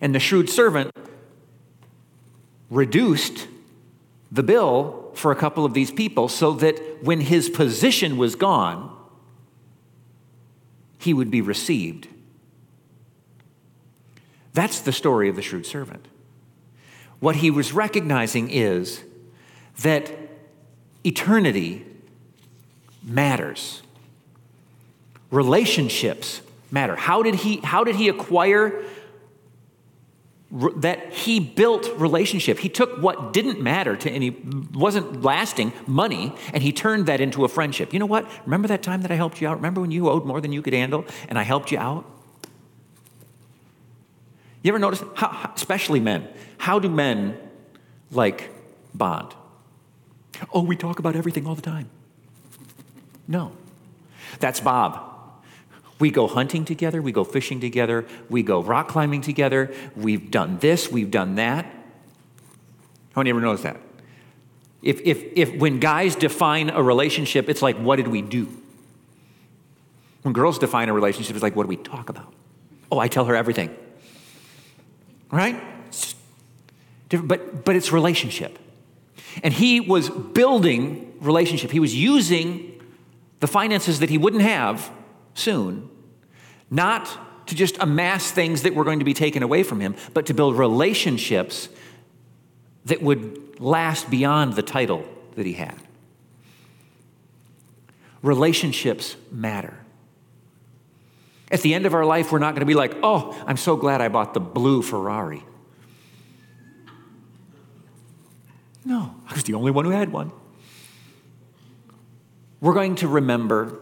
[0.00, 0.92] And the shrewd servant
[2.70, 3.48] reduced
[4.30, 8.94] the bill for a couple of these people so that when his position was gone,
[10.98, 12.08] he would be received.
[14.54, 16.06] That's the story of the shrewd servant.
[17.20, 19.02] What he was recognizing is
[19.82, 20.10] that
[21.04, 21.84] eternity
[23.02, 23.82] matters.
[25.30, 26.40] Relationships
[26.70, 26.96] matter.
[26.96, 28.84] How did he, how did he acquire
[30.76, 32.60] that he built relationship.
[32.60, 37.44] He took what didn't matter to any, wasn't lasting money, and he turned that into
[37.44, 37.92] a friendship.
[37.92, 38.30] You know what?
[38.44, 39.56] Remember that time that I helped you out?
[39.56, 42.08] Remember when you owed more than you could handle and I helped you out?
[44.64, 47.38] You ever notice, how, especially men, how do men
[48.10, 48.50] like
[48.94, 49.34] bond?
[50.52, 51.90] Oh, we talk about everything all the time.
[53.28, 53.52] No.
[54.40, 55.02] That's Bob.
[55.98, 60.58] We go hunting together, we go fishing together, we go rock climbing together, we've done
[60.58, 61.66] this, we've done that.
[61.66, 63.76] How many ever notice that?
[64.82, 68.48] If, if, if when guys define a relationship, it's like, what did we do?
[70.22, 72.32] When girls define a relationship, it's like, what do we talk about?
[72.90, 73.74] Oh, I tell her everything.
[75.34, 75.60] Right?
[77.08, 78.56] But, but it's relationship.
[79.42, 81.72] And he was building relationship.
[81.72, 82.80] He was using
[83.40, 84.92] the finances that he wouldn't have
[85.34, 85.90] soon,
[86.70, 90.26] not to just amass things that were going to be taken away from him, but
[90.26, 91.68] to build relationships
[92.84, 95.76] that would last beyond the title that he had.
[98.22, 99.83] Relationships matter.
[101.50, 103.76] At the end of our life, we're not going to be like, oh, I'm so
[103.76, 105.44] glad I bought the blue Ferrari.
[108.84, 110.30] No, I was the only one who had one.
[112.60, 113.78] We're going to remember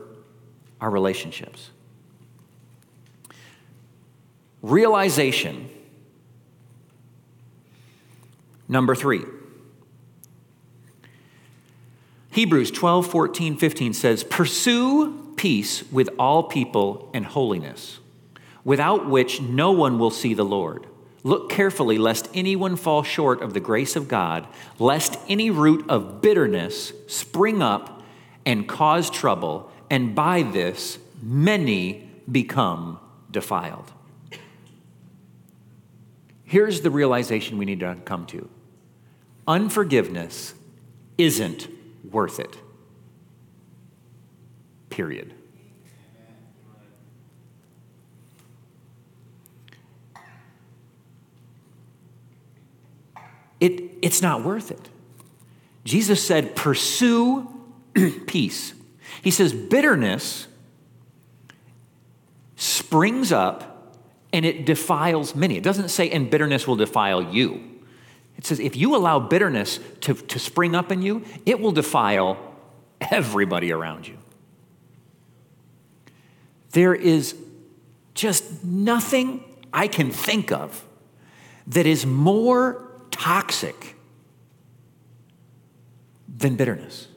[0.81, 1.71] our relationships.
[4.61, 5.69] Realization.
[8.69, 9.23] Number three.
[12.31, 17.99] Hebrews 12, 14, 15 says, Pursue peace with all people and holiness,
[18.63, 20.87] without which no one will see the Lord.
[21.25, 24.47] Look carefully lest anyone fall short of the grace of God,
[24.79, 28.05] lest any root of bitterness spring up
[28.47, 33.91] and cause trouble and by this many become defiled.
[36.45, 38.49] Here's the realization we need to come to
[39.49, 40.55] unforgiveness
[41.19, 41.67] isn't
[42.09, 42.57] worth it.
[44.93, 45.35] Period.
[53.59, 54.89] It, it's not worth it.
[55.85, 57.49] Jesus said, Pursue
[58.27, 58.75] peace
[59.23, 60.49] he says, bitterness
[62.57, 63.99] springs up
[64.33, 65.57] and it defiles many.
[65.57, 67.63] It doesn't say, and bitterness will defile you.
[68.37, 72.39] It says, if you allow bitterness to, to spring up in you, it will defile
[73.01, 74.17] everybody around you.
[76.73, 77.37] There is
[78.15, 80.85] just nothing I can think of
[81.67, 83.97] that is more toxic
[86.29, 87.09] than bitterness.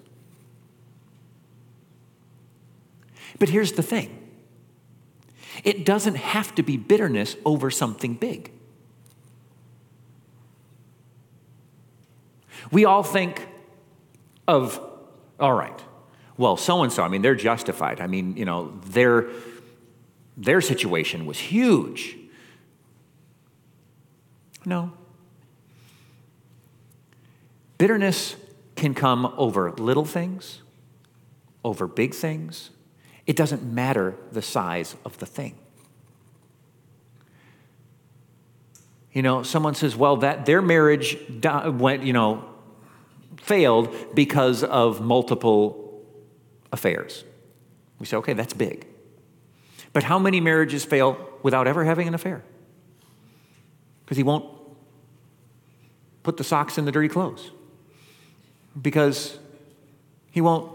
[3.39, 4.22] But here's the thing
[5.63, 8.52] it doesn't have to be bitterness over something big.
[12.72, 13.48] We all think
[14.48, 14.80] of,
[15.39, 15.80] all right,
[16.38, 18.02] well, so and so, I mean, they're justified.
[18.02, 19.28] I mean, you know, their,
[20.36, 22.17] their situation was huge.
[24.65, 24.91] No.
[27.78, 28.36] Bitterness
[28.76, 30.62] can come over little things,
[31.63, 32.71] over big things,
[33.26, 35.56] it doesn't matter the size of the thing.
[39.12, 42.43] You know, someone says, well, that their marriage went, you know,
[43.38, 45.85] failed because of multiple
[46.76, 47.24] affairs.
[47.98, 48.86] We say, okay, that's big.
[49.94, 52.44] But how many marriages fail without ever having an affair?
[54.04, 54.46] Because he won't
[56.22, 57.52] put the socks in the dirty clothes.
[58.80, 59.40] Because
[60.32, 60.70] he won't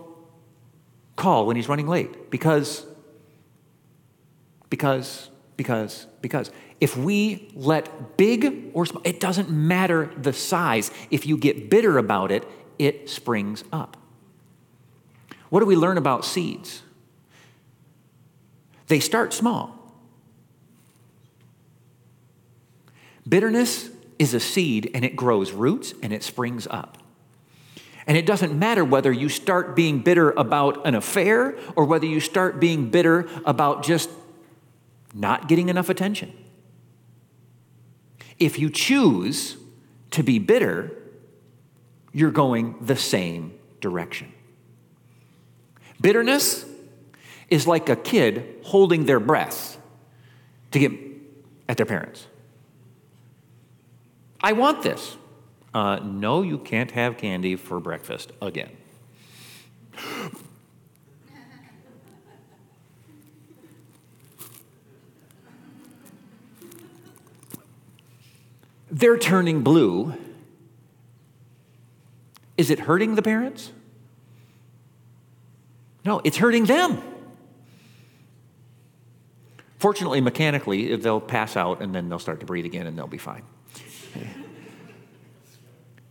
[1.17, 2.87] call when he's running late because,
[4.71, 6.51] because, because, because.
[6.81, 10.91] If we let big or small, it doesn't matter the size.
[11.11, 13.99] If you get bitter about it, it springs up.
[15.51, 16.83] What do we learn about seeds?
[18.87, 19.77] They start small.
[23.29, 26.99] Bitterness is a seed and it grows roots and it springs up.
[28.07, 32.19] And it doesn't matter whether you start being bitter about an affair or whether you
[32.19, 34.11] start being bitter about just
[35.15, 36.33] not getting enough attention.
[38.39, 39.57] If you choose
[40.13, 40.91] to be bitter,
[42.13, 44.33] you're going the same direction.
[46.01, 46.65] Bitterness
[47.49, 49.79] is like a kid holding their breath
[50.71, 50.93] to get
[51.69, 52.27] at their parents.
[54.41, 55.17] I want this.
[55.75, 58.71] Uh, no, you can't have candy for breakfast again.
[68.91, 70.15] They're turning blue.
[72.57, 73.71] Is it hurting the parents?
[76.05, 77.03] No, it's hurting them.
[79.79, 83.19] Fortunately, mechanically, they'll pass out and then they'll start to breathe again and they'll be
[83.19, 83.43] fine.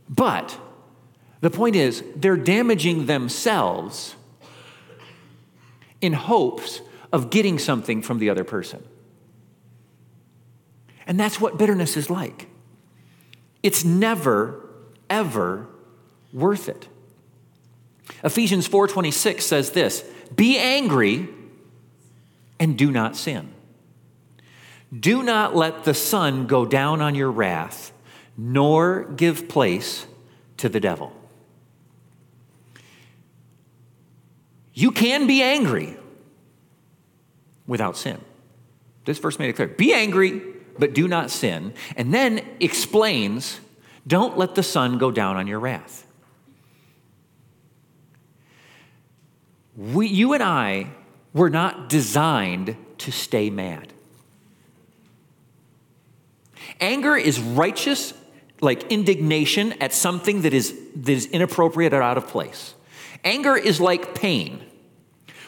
[0.10, 0.60] But
[1.42, 4.16] the point is, they're damaging themselves
[6.02, 6.82] in hopes
[7.14, 8.84] of getting something from the other person.
[11.06, 12.48] And that's what bitterness is like.
[13.62, 14.68] It's never,
[15.10, 15.68] ever
[16.32, 16.88] worth it.
[18.24, 20.04] Ephesians 4:26 says this,
[20.36, 21.30] "Be angry
[22.60, 23.50] and do not sin.
[24.98, 27.92] Do not let the sun go down on your wrath,
[28.38, 30.06] nor give place
[30.58, 31.14] to the devil."
[34.74, 35.98] You can be angry
[37.68, 38.18] without sin.
[39.06, 39.68] This verse made it clear.
[39.68, 40.42] Be angry,
[40.78, 41.74] but do not sin.
[41.98, 43.60] And then explains,
[44.08, 46.06] don't let the sun go down on your wrath.
[49.80, 50.92] We, you and I
[51.34, 53.94] were not designed to stay mad.
[56.82, 58.14] Anger is righteous,
[58.60, 62.76] like indignation at something that is, that is inappropriate or out of place.
[63.24, 64.62] Anger is like pain.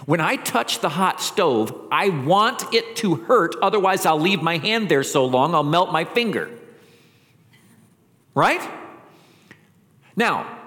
[0.06, 4.58] When I touch the hot stove, I want it to hurt, otherwise, I'll leave my
[4.58, 6.50] hand there so long I'll melt my finger.
[8.34, 8.62] Right?
[10.16, 10.61] Now,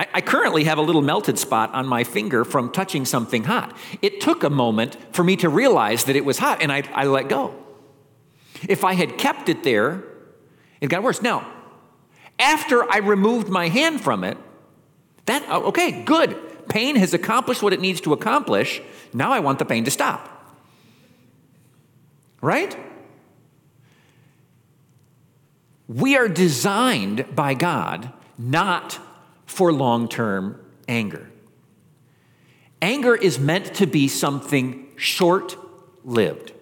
[0.00, 3.76] I, I, currently have a little melted spot on my finger from touching something hot.
[4.00, 7.04] It took a moment for me to realize that it was hot, and I, I
[7.04, 7.54] let go.
[8.66, 10.02] If I had kept it there,
[10.80, 11.20] it got worse.
[11.20, 11.46] Now,
[12.38, 14.38] after I removed my hand from it,
[15.26, 16.34] that, oh, okay, good.
[16.70, 18.80] Pain has accomplished what it needs to accomplish.
[19.12, 20.56] Now I want the pain to stop.
[22.40, 22.74] Right?
[25.88, 28.98] We are designed by God not
[29.50, 31.28] for long term anger.
[32.80, 35.56] Anger is meant to be something short
[36.04, 36.52] lived.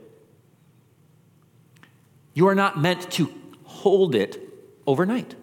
[2.32, 3.32] You are not meant to
[3.64, 4.42] hold it
[4.86, 5.34] overnight.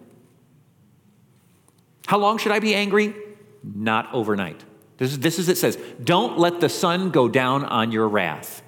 [2.06, 3.14] How long should I be angry?
[3.62, 4.64] Not overnight.
[4.98, 8.60] This is, this is it says, don't let the sun go down on your wrath.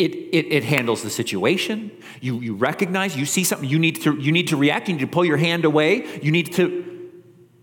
[0.00, 1.90] It, it, it, handles the situation.
[2.22, 5.02] You, you recognize, you see something, you need, to, you need to react, you need
[5.02, 7.10] to pull your hand away, you need to,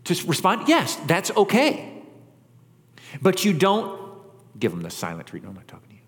[0.04, 0.68] to respond.
[0.68, 2.04] Yes, that's okay.
[3.24, 4.00] But you don't
[4.60, 5.54] give them the silent treatment.
[5.54, 6.02] I'm not talking to you.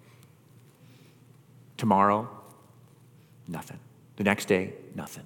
[1.78, 2.30] Tomorrow,
[3.48, 3.80] nothing.
[4.18, 5.26] The next day, nothing.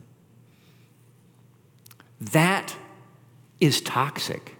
[2.21, 2.77] That
[3.59, 4.55] is toxic.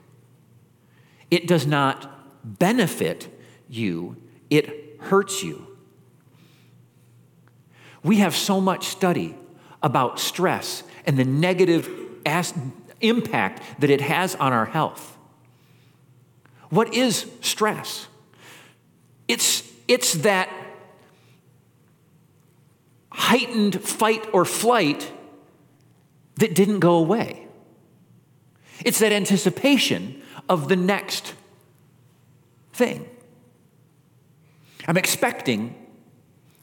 [1.32, 3.30] It does not benefit
[3.70, 4.18] you,
[4.50, 5.73] it hurts you.
[8.04, 9.36] We have so much study
[9.82, 11.90] about stress and the negative
[12.26, 12.54] as-
[13.02, 15.18] impact that it has on our health.
[16.70, 18.08] What is stress?
[19.28, 20.50] It's, it's that
[23.12, 25.12] heightened fight or flight
[26.38, 27.48] that didn't go away.
[28.84, 31.34] It's that anticipation of the next
[32.74, 33.08] thing.
[34.88, 35.76] I'm expecting,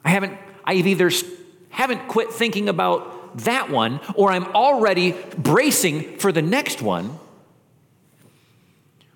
[0.05, 1.11] I haven't, I've either
[1.71, 7.18] haven't quit thinking about that one or I'm already bracing for the next one.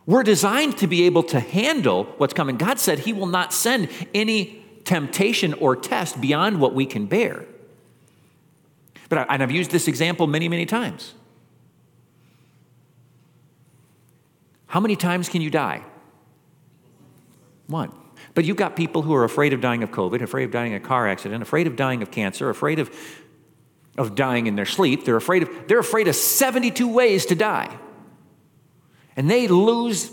[0.07, 2.57] We're designed to be able to handle what's coming.
[2.57, 7.47] God said He will not send any temptation or test beyond what we can bear.
[9.09, 11.15] But I, and I've used this example many, many times.
[14.67, 15.83] How many times can you die?
[17.67, 17.93] One.
[18.35, 20.83] But you've got people who are afraid of dying of COVID, afraid of dying in
[20.83, 22.91] a car accident, afraid of dying of cancer, afraid of,
[23.97, 25.05] of dying in their sleep.
[25.05, 27.77] They're afraid of, they're afraid of 72 ways to die.
[29.17, 30.11] And they lose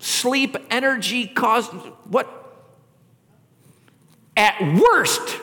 [0.00, 1.66] sleep, energy, cause
[2.08, 2.28] what?
[4.36, 5.38] At worst,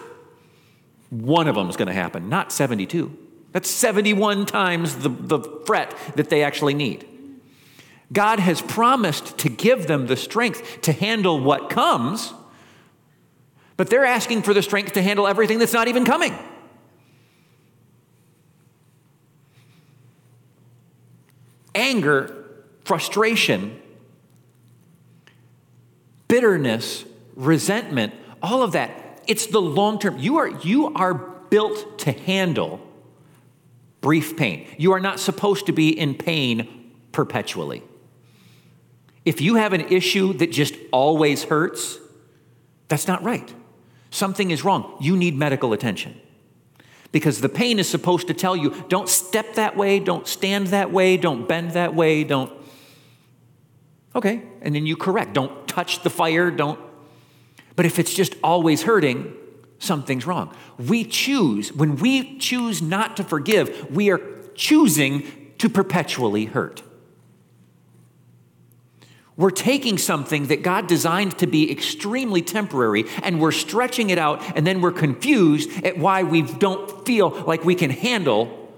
[1.11, 3.15] one of them is going to happen, not 72.
[3.51, 7.07] That's 71 times the, the fret that they actually need.
[8.11, 12.33] God has promised to give them the strength to handle what comes,
[13.75, 16.33] but they're asking for the strength to handle everything that's not even coming.
[21.75, 22.45] Anger,
[22.85, 23.79] frustration,
[26.27, 27.05] bitterness,
[27.35, 29.21] resentment, all of that.
[29.27, 30.17] It's the long term.
[30.17, 32.79] You are, you are built to handle
[34.01, 34.67] brief pain.
[34.77, 37.83] You are not supposed to be in pain perpetually.
[39.27, 41.99] If you have an issue that just always hurts,
[42.87, 43.53] that's not right.
[44.09, 44.95] Something is wrong.
[45.01, 46.17] You need medical attention.
[47.11, 50.93] Because the pain is supposed to tell you don't step that way, don't stand that
[50.93, 52.53] way, don't bend that way, don't.
[54.15, 55.33] Okay, and then you correct.
[55.33, 56.79] Don't touch the fire, don't.
[57.75, 59.33] But if it's just always hurting,
[59.77, 60.55] something's wrong.
[60.77, 64.21] We choose, when we choose not to forgive, we are
[64.55, 66.81] choosing to perpetually hurt.
[69.37, 74.41] We're taking something that God designed to be extremely temporary and we're stretching it out,
[74.57, 78.73] and then we're confused at why we don't feel like we can handle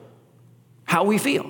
[0.83, 1.49] how we feel.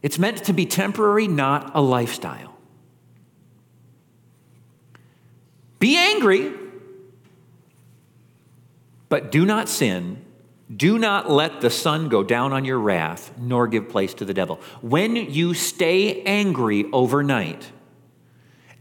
[0.00, 2.54] It's meant to be temporary, not a lifestyle.
[5.80, 6.52] Be angry,
[9.08, 10.24] but do not sin.
[10.74, 14.34] Do not let the sun go down on your wrath, nor give place to the
[14.34, 14.60] devil.
[14.82, 17.72] When you stay angry overnight,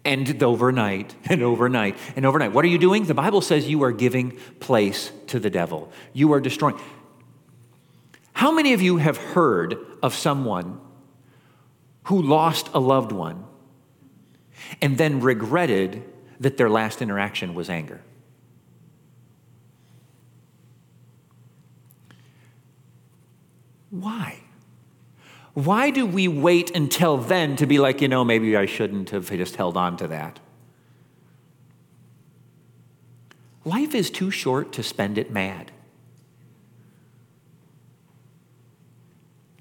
[0.04, 3.06] and overnight, and overnight, and overnight, what are you doing?
[3.06, 5.92] The Bible says you are giving place to the devil.
[6.14, 6.80] You are destroying.
[8.34, 10.80] How many of you have heard of someone
[12.08, 13.44] who lost a loved one
[14.82, 16.04] and then regretted
[16.40, 18.02] that their last interaction was anger.
[23.90, 24.40] Why?
[25.54, 29.30] Why do we wait until then to be like, you know, maybe I shouldn't have
[29.30, 30.40] just held on to that?
[33.66, 35.72] Life is too short to spend it mad.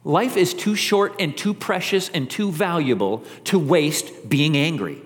[0.05, 5.03] Life is too short and too precious and too valuable to waste being angry.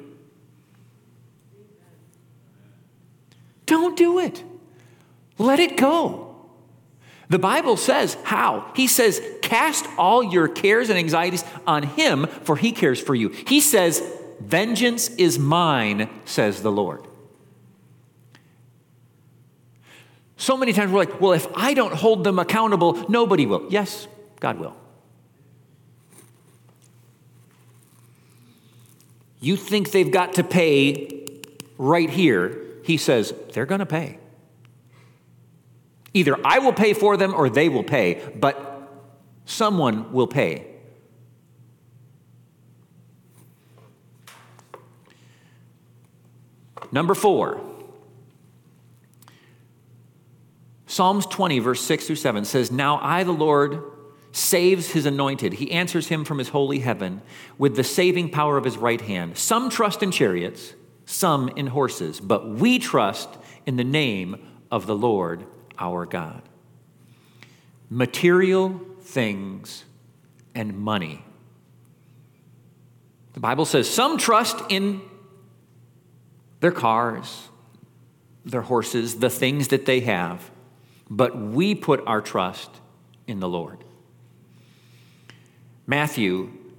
[3.64, 4.44] Don't do it.
[5.38, 6.30] Let it go.
[7.31, 8.70] The Bible says how?
[8.76, 13.31] He says, cast all your cares and anxieties on him, for he cares for you.
[13.31, 14.03] He says,
[14.41, 17.07] vengeance is mine, says the Lord.
[20.37, 23.66] So many times we're like, well, if I don't hold them accountable, nobody will.
[23.70, 24.09] Yes,
[24.41, 24.76] God will.
[29.41, 31.26] You think they've got to pay
[31.78, 34.19] right here he says, they're going to pay.
[36.12, 38.88] Either I will pay for them or they will pay, but
[39.44, 40.66] someone will pay.
[46.92, 47.61] Number four,
[50.86, 53.80] Psalms 20, verse 6 through 7 says, Now I, the Lord,
[54.32, 55.54] saves his anointed.
[55.54, 57.22] He answers him from his holy heaven
[57.58, 59.38] with the saving power of his right hand.
[59.38, 60.74] Some trust in chariots
[61.11, 63.28] some in horses, but we trust
[63.66, 64.36] in the name
[64.70, 65.44] of the Lord
[65.81, 66.43] our God.
[67.89, 69.85] Material things
[70.55, 71.24] and money.
[73.33, 75.01] The Bible says some trust in
[76.61, 77.49] their cars,
[78.45, 80.51] their horses, the things that they have,
[81.09, 82.70] but we put our trust
[83.26, 83.83] in the Lord.
[85.87, 86.51] Matthew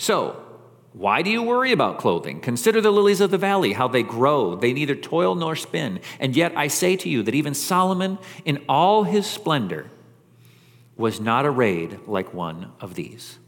[0.00, 0.34] so,
[0.94, 2.40] why do you worry about clothing?
[2.40, 4.54] Consider the lilies of the valley, how they grow.
[4.54, 6.00] They neither toil nor spin.
[6.18, 9.90] And yet I say to you that even Solomon, in all his splendor,
[10.96, 13.38] was not arrayed like one of these.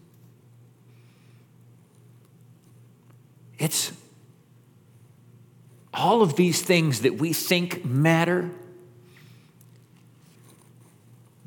[3.58, 3.92] It's
[5.94, 8.50] all of these things that we think matter,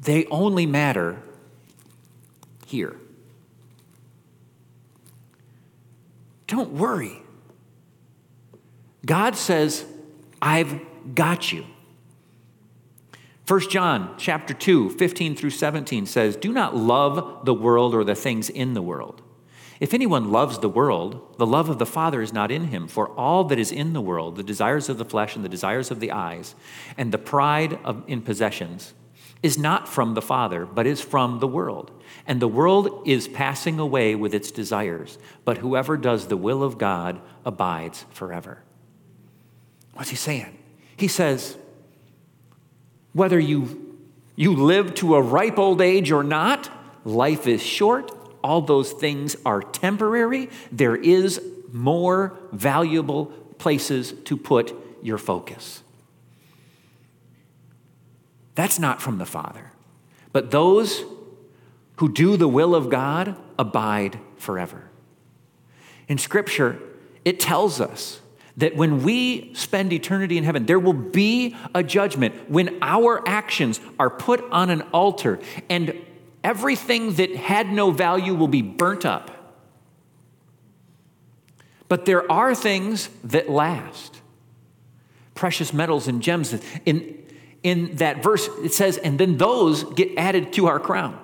[0.01, 1.21] they only matter
[2.65, 2.95] here.
[6.47, 7.21] Don't worry.
[9.05, 9.85] God says,
[10.41, 10.79] I've
[11.13, 11.65] got you.
[13.47, 18.15] 1 John chapter 2, 15 through 17 says, Do not love the world or the
[18.15, 19.21] things in the world.
[19.79, 22.87] If anyone loves the world, the love of the Father is not in him.
[22.87, 25.91] For all that is in the world, the desires of the flesh and the desires
[25.91, 26.55] of the eyes,
[26.97, 28.93] and the pride of, in possessions,
[29.45, 31.91] is not from the Father, but is from the world.
[32.25, 36.79] And the world is passing away with its desires, but whoever does the will of
[36.79, 38.63] God abides forever.
[39.93, 40.57] What's he saying?
[40.97, 41.57] He says,
[43.13, 43.99] whether you,
[44.35, 46.71] you live to a ripe old age or not,
[47.05, 48.11] life is short,
[48.43, 50.49] all those things are temporary.
[50.71, 51.39] There is
[51.71, 53.27] more valuable
[53.59, 54.73] places to put
[55.03, 55.83] your focus.
[58.55, 59.71] That's not from the Father.
[60.31, 61.03] But those
[61.97, 64.83] who do the will of God abide forever.
[66.07, 66.79] In Scripture,
[67.23, 68.21] it tells us
[68.57, 73.81] that when we spend eternity in heaven, there will be a judgment when our actions
[73.99, 75.39] are put on an altar
[75.69, 75.93] and
[76.43, 79.31] everything that had no value will be burnt up.
[81.87, 84.21] But there are things that last
[85.33, 86.55] precious metals and gems.
[86.85, 87.14] In,
[87.65, 91.19] in that verse, it says, and then those get added to our crown.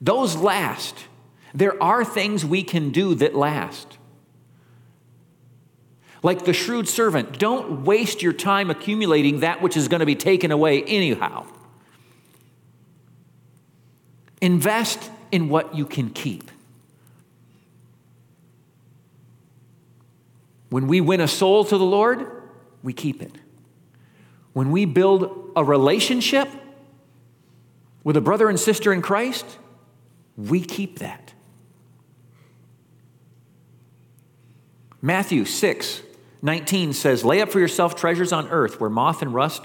[0.00, 0.96] Those last.
[1.54, 3.96] There are things we can do that last.
[6.20, 10.16] Like the shrewd servant, don't waste your time accumulating that which is going to be
[10.16, 11.46] taken away anyhow.
[14.42, 16.50] Invest in what you can keep.
[20.70, 22.26] When we win a soul to the Lord,
[22.82, 23.37] we keep it.
[24.58, 26.48] When we build a relationship
[28.02, 29.46] with a brother and sister in Christ,
[30.36, 31.32] we keep that.
[35.00, 36.02] Matthew 6,
[36.42, 39.62] 19 says, Lay up for yourself treasures on earth where moth and rust,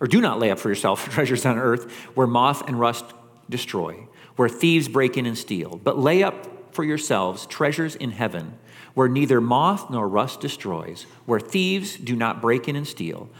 [0.00, 3.04] or do not lay up for yourself treasures on earth where moth and rust
[3.50, 4.06] destroy,
[4.36, 8.58] where thieves break in and steal, but lay up for yourselves treasures in heaven
[8.94, 13.30] where neither moth nor rust destroys, where thieves do not break in and steal.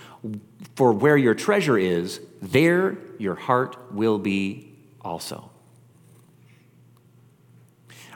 [0.76, 4.72] For where your treasure is, there your heart will be
[5.02, 5.50] also.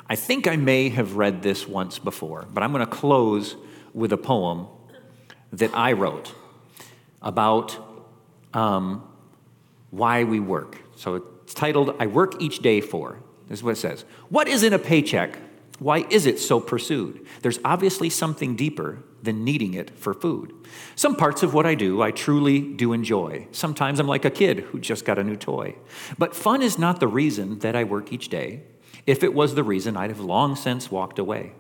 [0.09, 3.57] I think I may have read this once before, but I'm going to close
[3.93, 4.69] with a poem
[5.53, 6.33] that I wrote
[7.21, 7.77] about
[8.55, 9.03] um,
[9.91, 10.81] why we work.
[10.97, 13.19] So it's titled, I Work Each Day For.
[13.49, 15.39] This is what it says What is in a paycheck?
[15.79, 17.27] Why is it so pursued?
[17.43, 20.55] There's obviously something deeper than needing it for food.
[20.95, 23.47] Some parts of what I do I truly do enjoy.
[23.53, 25.77] Sometimes I'm like a kid who just got a new toy.
[26.17, 28.63] But fun is not the reason that I work each day.
[29.07, 31.53] If it was the reason, I'd have long since walked away.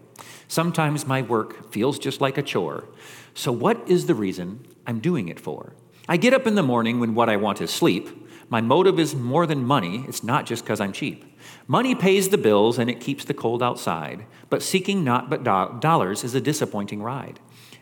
[0.48, 2.88] Sometimes my work feels just like a chore.
[3.34, 5.74] So, what is the reason I'm doing it for?
[6.08, 8.08] I get up in the morning when what I want is sleep.
[8.48, 11.35] My motive is more than money, it's not just because I'm cheap.
[11.68, 15.78] Money pays the bills and it keeps the cold outside, but seeking not but do-
[15.80, 17.40] dollars is a disappointing ride.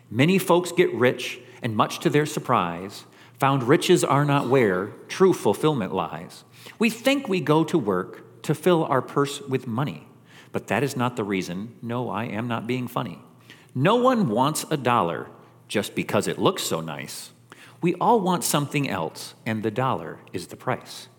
[0.09, 3.05] Many folks get rich, and much to their surprise,
[3.39, 6.43] found riches are not where true fulfillment lies.
[6.79, 10.07] We think we go to work to fill our purse with money.
[10.51, 11.75] But that is not the reason.
[11.81, 13.19] No, I am not being funny.
[13.73, 15.27] No one wants a dollar
[15.67, 17.31] just because it looks so nice.
[17.81, 21.09] We all want something else, and the dollar is the price.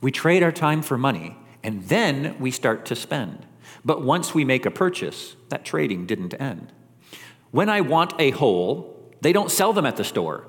[0.00, 3.46] We trade our time for money, and then we start to spend.
[3.84, 6.72] But once we make a purchase, that trading didn't end.
[7.50, 10.46] When I want a hole, they don't sell them at the store.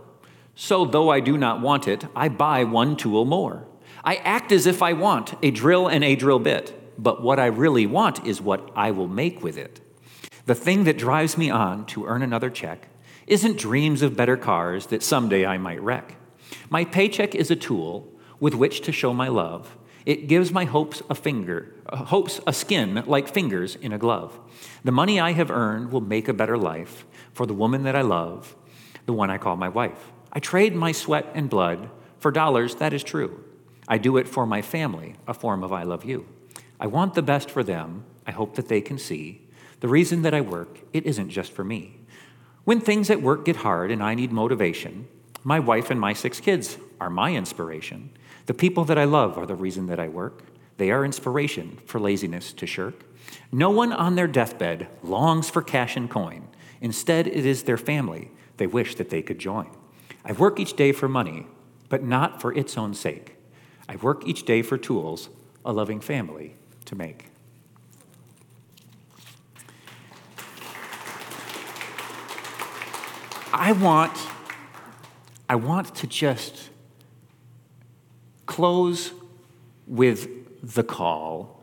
[0.56, 3.66] So, though I do not want it, I buy one tool more.
[4.04, 7.48] I act as if I want a drill and a drill bit but what I
[7.48, 9.80] really want is what I will make with it.
[10.46, 12.88] The thing that drives me on to earn another check
[13.28, 16.16] isn't dreams of better cars that someday I might wreck.
[16.70, 19.78] My paycheck is a tool with which to show my love.
[20.06, 24.40] It gives my hopes a finger, uh, hopes a skin like fingers in a glove.
[24.84, 28.02] The money I have earned will make a better life for the woman that I
[28.02, 28.56] love,
[29.06, 30.12] the one I call my wife.
[30.32, 31.90] I trade my sweat and blood
[32.24, 33.44] for dollars, that is true.
[33.86, 36.26] I do it for my family, a form of I love you.
[36.80, 38.06] I want the best for them.
[38.26, 39.42] I hope that they can see.
[39.82, 42.00] The reason that I work, it isn't just for me.
[42.64, 45.08] When things at work get hard and I need motivation,
[45.44, 48.12] my wife and my six kids are my inspiration.
[48.46, 50.44] The people that I love are the reason that I work.
[50.78, 53.06] They are inspiration for laziness to shirk.
[53.52, 56.48] No one on their deathbed longs for cash and coin.
[56.82, 59.70] Instead, it is their family they wish that they could join.
[60.26, 61.48] I work each day for money,
[61.90, 63.36] but not for its own sake.
[63.88, 65.30] I work each day for tools,
[65.66, 67.30] a loving family, to make.
[73.54, 74.18] I want,
[75.48, 76.70] I want to just
[78.46, 79.12] close
[79.88, 80.28] with
[80.76, 81.62] the call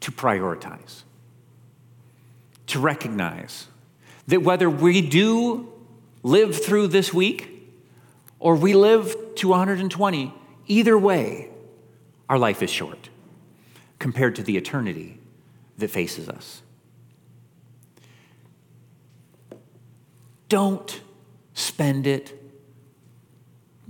[0.00, 1.02] to prioritize,
[2.66, 3.66] to recognize
[4.26, 5.72] that whether we do
[6.22, 7.70] live through this week
[8.38, 10.34] or we live to 120,
[10.66, 11.50] either way,
[12.28, 13.08] our life is short
[13.98, 15.18] compared to the eternity
[15.78, 16.62] that faces us.
[20.48, 21.00] Don't
[21.54, 22.40] spend it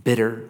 [0.03, 0.49] bitter.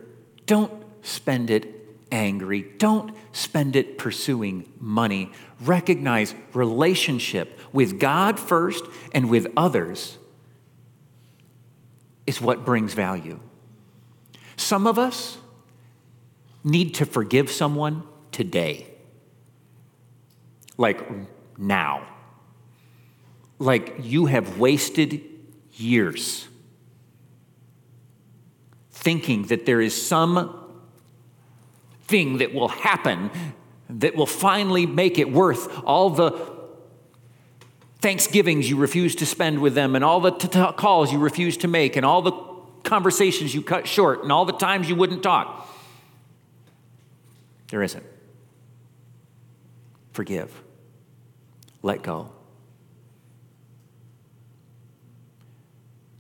[0.49, 0.73] Don't
[1.03, 1.75] spend it
[2.11, 2.63] angry.
[2.79, 5.31] Don't spend it pursuing money.
[5.61, 8.83] Recognize relationship with God first
[9.13, 10.17] and with others
[12.27, 13.39] is what brings value.
[14.57, 15.37] Some of us
[16.65, 18.87] need to forgive someone today.
[20.79, 21.07] Like
[21.59, 22.09] now.
[23.59, 25.21] Like you have wasted
[25.75, 26.49] years
[29.09, 30.55] thinking that there is some
[32.03, 33.31] thing that will happen
[33.89, 36.31] that will finally make it worth all the
[38.01, 41.57] Thanksgivings you refuse to spend with them, and all the t- t- calls you refuse
[41.57, 42.33] to make, and all the
[42.83, 45.67] conversations you cut short, and all the times you wouldn't talk.
[47.71, 48.05] There isn't.
[50.13, 50.53] Forgive.
[51.81, 52.31] Let go.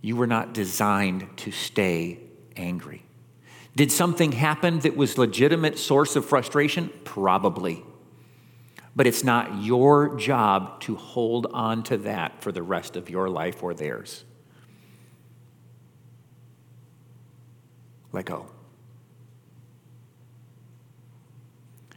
[0.00, 2.20] You were not designed to stay
[2.58, 3.04] angry.
[3.76, 6.90] Did something happen that was legitimate source of frustration?
[7.04, 7.84] Probably.
[8.96, 13.28] But it's not your job to hold on to that for the rest of your
[13.28, 14.24] life or theirs.
[18.10, 18.46] Let go.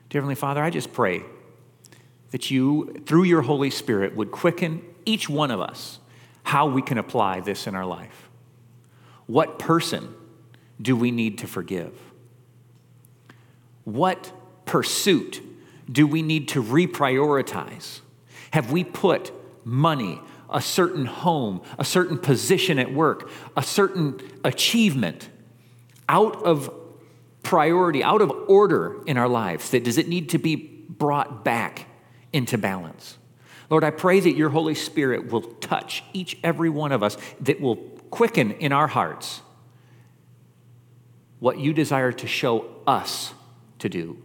[0.09, 1.23] Dear Heavenly Father, I just pray
[2.31, 5.99] that you, through your Holy Spirit, would quicken each one of us
[6.43, 8.29] how we can apply this in our life.
[9.25, 10.13] What person
[10.81, 11.93] do we need to forgive?
[13.83, 14.31] What
[14.65, 15.41] pursuit
[15.91, 17.99] do we need to reprioritize?
[18.51, 19.31] Have we put
[19.65, 20.19] money,
[20.49, 25.29] a certain home, a certain position at work, a certain achievement
[26.07, 26.73] out of
[27.43, 29.69] priority, out of order in our lives?
[29.71, 31.87] That does it need to be brought back
[32.33, 33.17] into balance?
[33.69, 37.61] Lord, I pray that your Holy Spirit will touch each every one of us, that
[37.61, 37.77] will
[38.09, 39.41] quicken in our hearts
[41.41, 43.33] what you desire to show us
[43.79, 44.15] to do,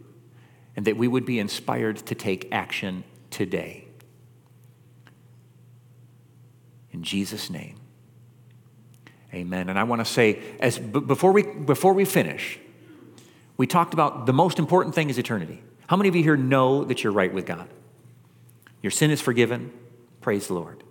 [0.75, 3.87] and that we would be inspired to take action today.
[6.91, 7.75] In Jesus' name.
[9.33, 9.67] Amen.
[9.67, 12.59] And I want to say, as b- before we before we finish,
[13.57, 15.63] we talked about the most important thing is eternity.
[15.87, 17.67] How many of you here know that you're right with God?
[18.83, 19.73] Your sin is forgiven.
[20.21, 20.83] Praise the Lord.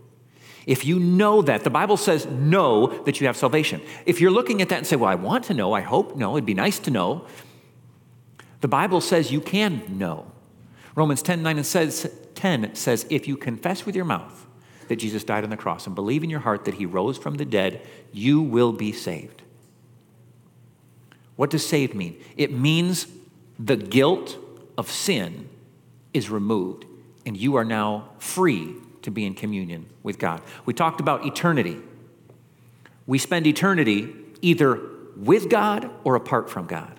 [0.66, 3.80] If you know that, the Bible says know that you have salvation.
[4.04, 6.36] If you're looking at that and say, well, I want to know, I hope, no,
[6.36, 7.24] it'd be nice to know,
[8.60, 10.30] the Bible says you can know.
[10.96, 14.46] Romans 10 9 and says, 10 says, if you confess with your mouth
[14.88, 17.36] that Jesus died on the cross and believe in your heart that he rose from
[17.36, 17.80] the dead,
[18.12, 19.42] you will be saved.
[21.36, 22.20] What does saved mean?
[22.36, 23.06] It means
[23.58, 24.36] the guilt
[24.76, 25.48] of sin
[26.12, 26.86] is removed
[27.24, 28.74] and you are now free
[29.06, 30.42] to be in communion with God.
[30.64, 31.78] We talked about eternity.
[33.06, 34.80] We spend eternity either
[35.16, 36.98] with God or apart from God.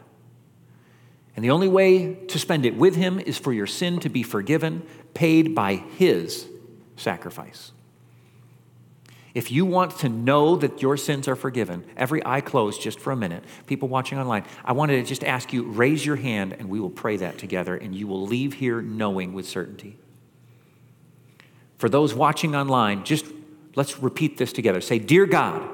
[1.36, 4.24] And the only way to spend it with Him is for your sin to be
[4.24, 4.84] forgiven,
[5.14, 6.48] paid by His
[6.96, 7.74] sacrifice.
[9.36, 13.12] If you want to know that your sins are forgiven, every eye closed just for
[13.12, 16.70] a minute, people watching online, I wanted to just ask you raise your hand and
[16.70, 20.00] we will pray that together, and you will leave here knowing with certainty.
[21.78, 23.26] For those watching online, just
[23.76, 24.82] let's repeat this together.
[24.82, 25.68] Say, Dear God,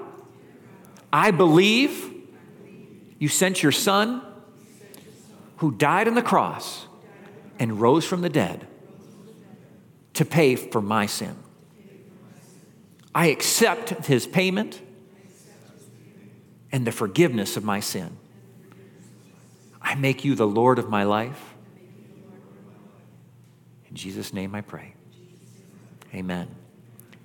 [1.12, 2.12] I believe
[3.20, 4.22] you sent your son
[5.58, 6.88] who died on the cross
[7.60, 8.68] and rose from the dead
[10.16, 11.36] to pay for my sin.
[13.16, 14.82] I accept his payment
[16.72, 18.18] and the forgiveness of my sin.
[19.82, 21.54] I make you the Lord of my life.
[23.90, 24.93] In Jesus' name I pray.
[26.14, 26.48] Amen.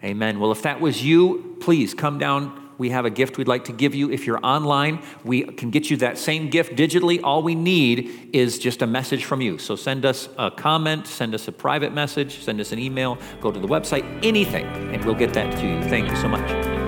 [0.02, 0.38] Amen.
[0.38, 2.68] Well, if that was you, please come down.
[2.78, 4.10] We have a gift we'd like to give you.
[4.10, 7.20] If you're online, we can get you that same gift digitally.
[7.24, 9.58] All we need is just a message from you.
[9.58, 13.50] So send us a comment, send us a private message, send us an email, go
[13.50, 15.82] to the website, anything, and we'll get that to you.
[15.88, 16.87] Thank you so much.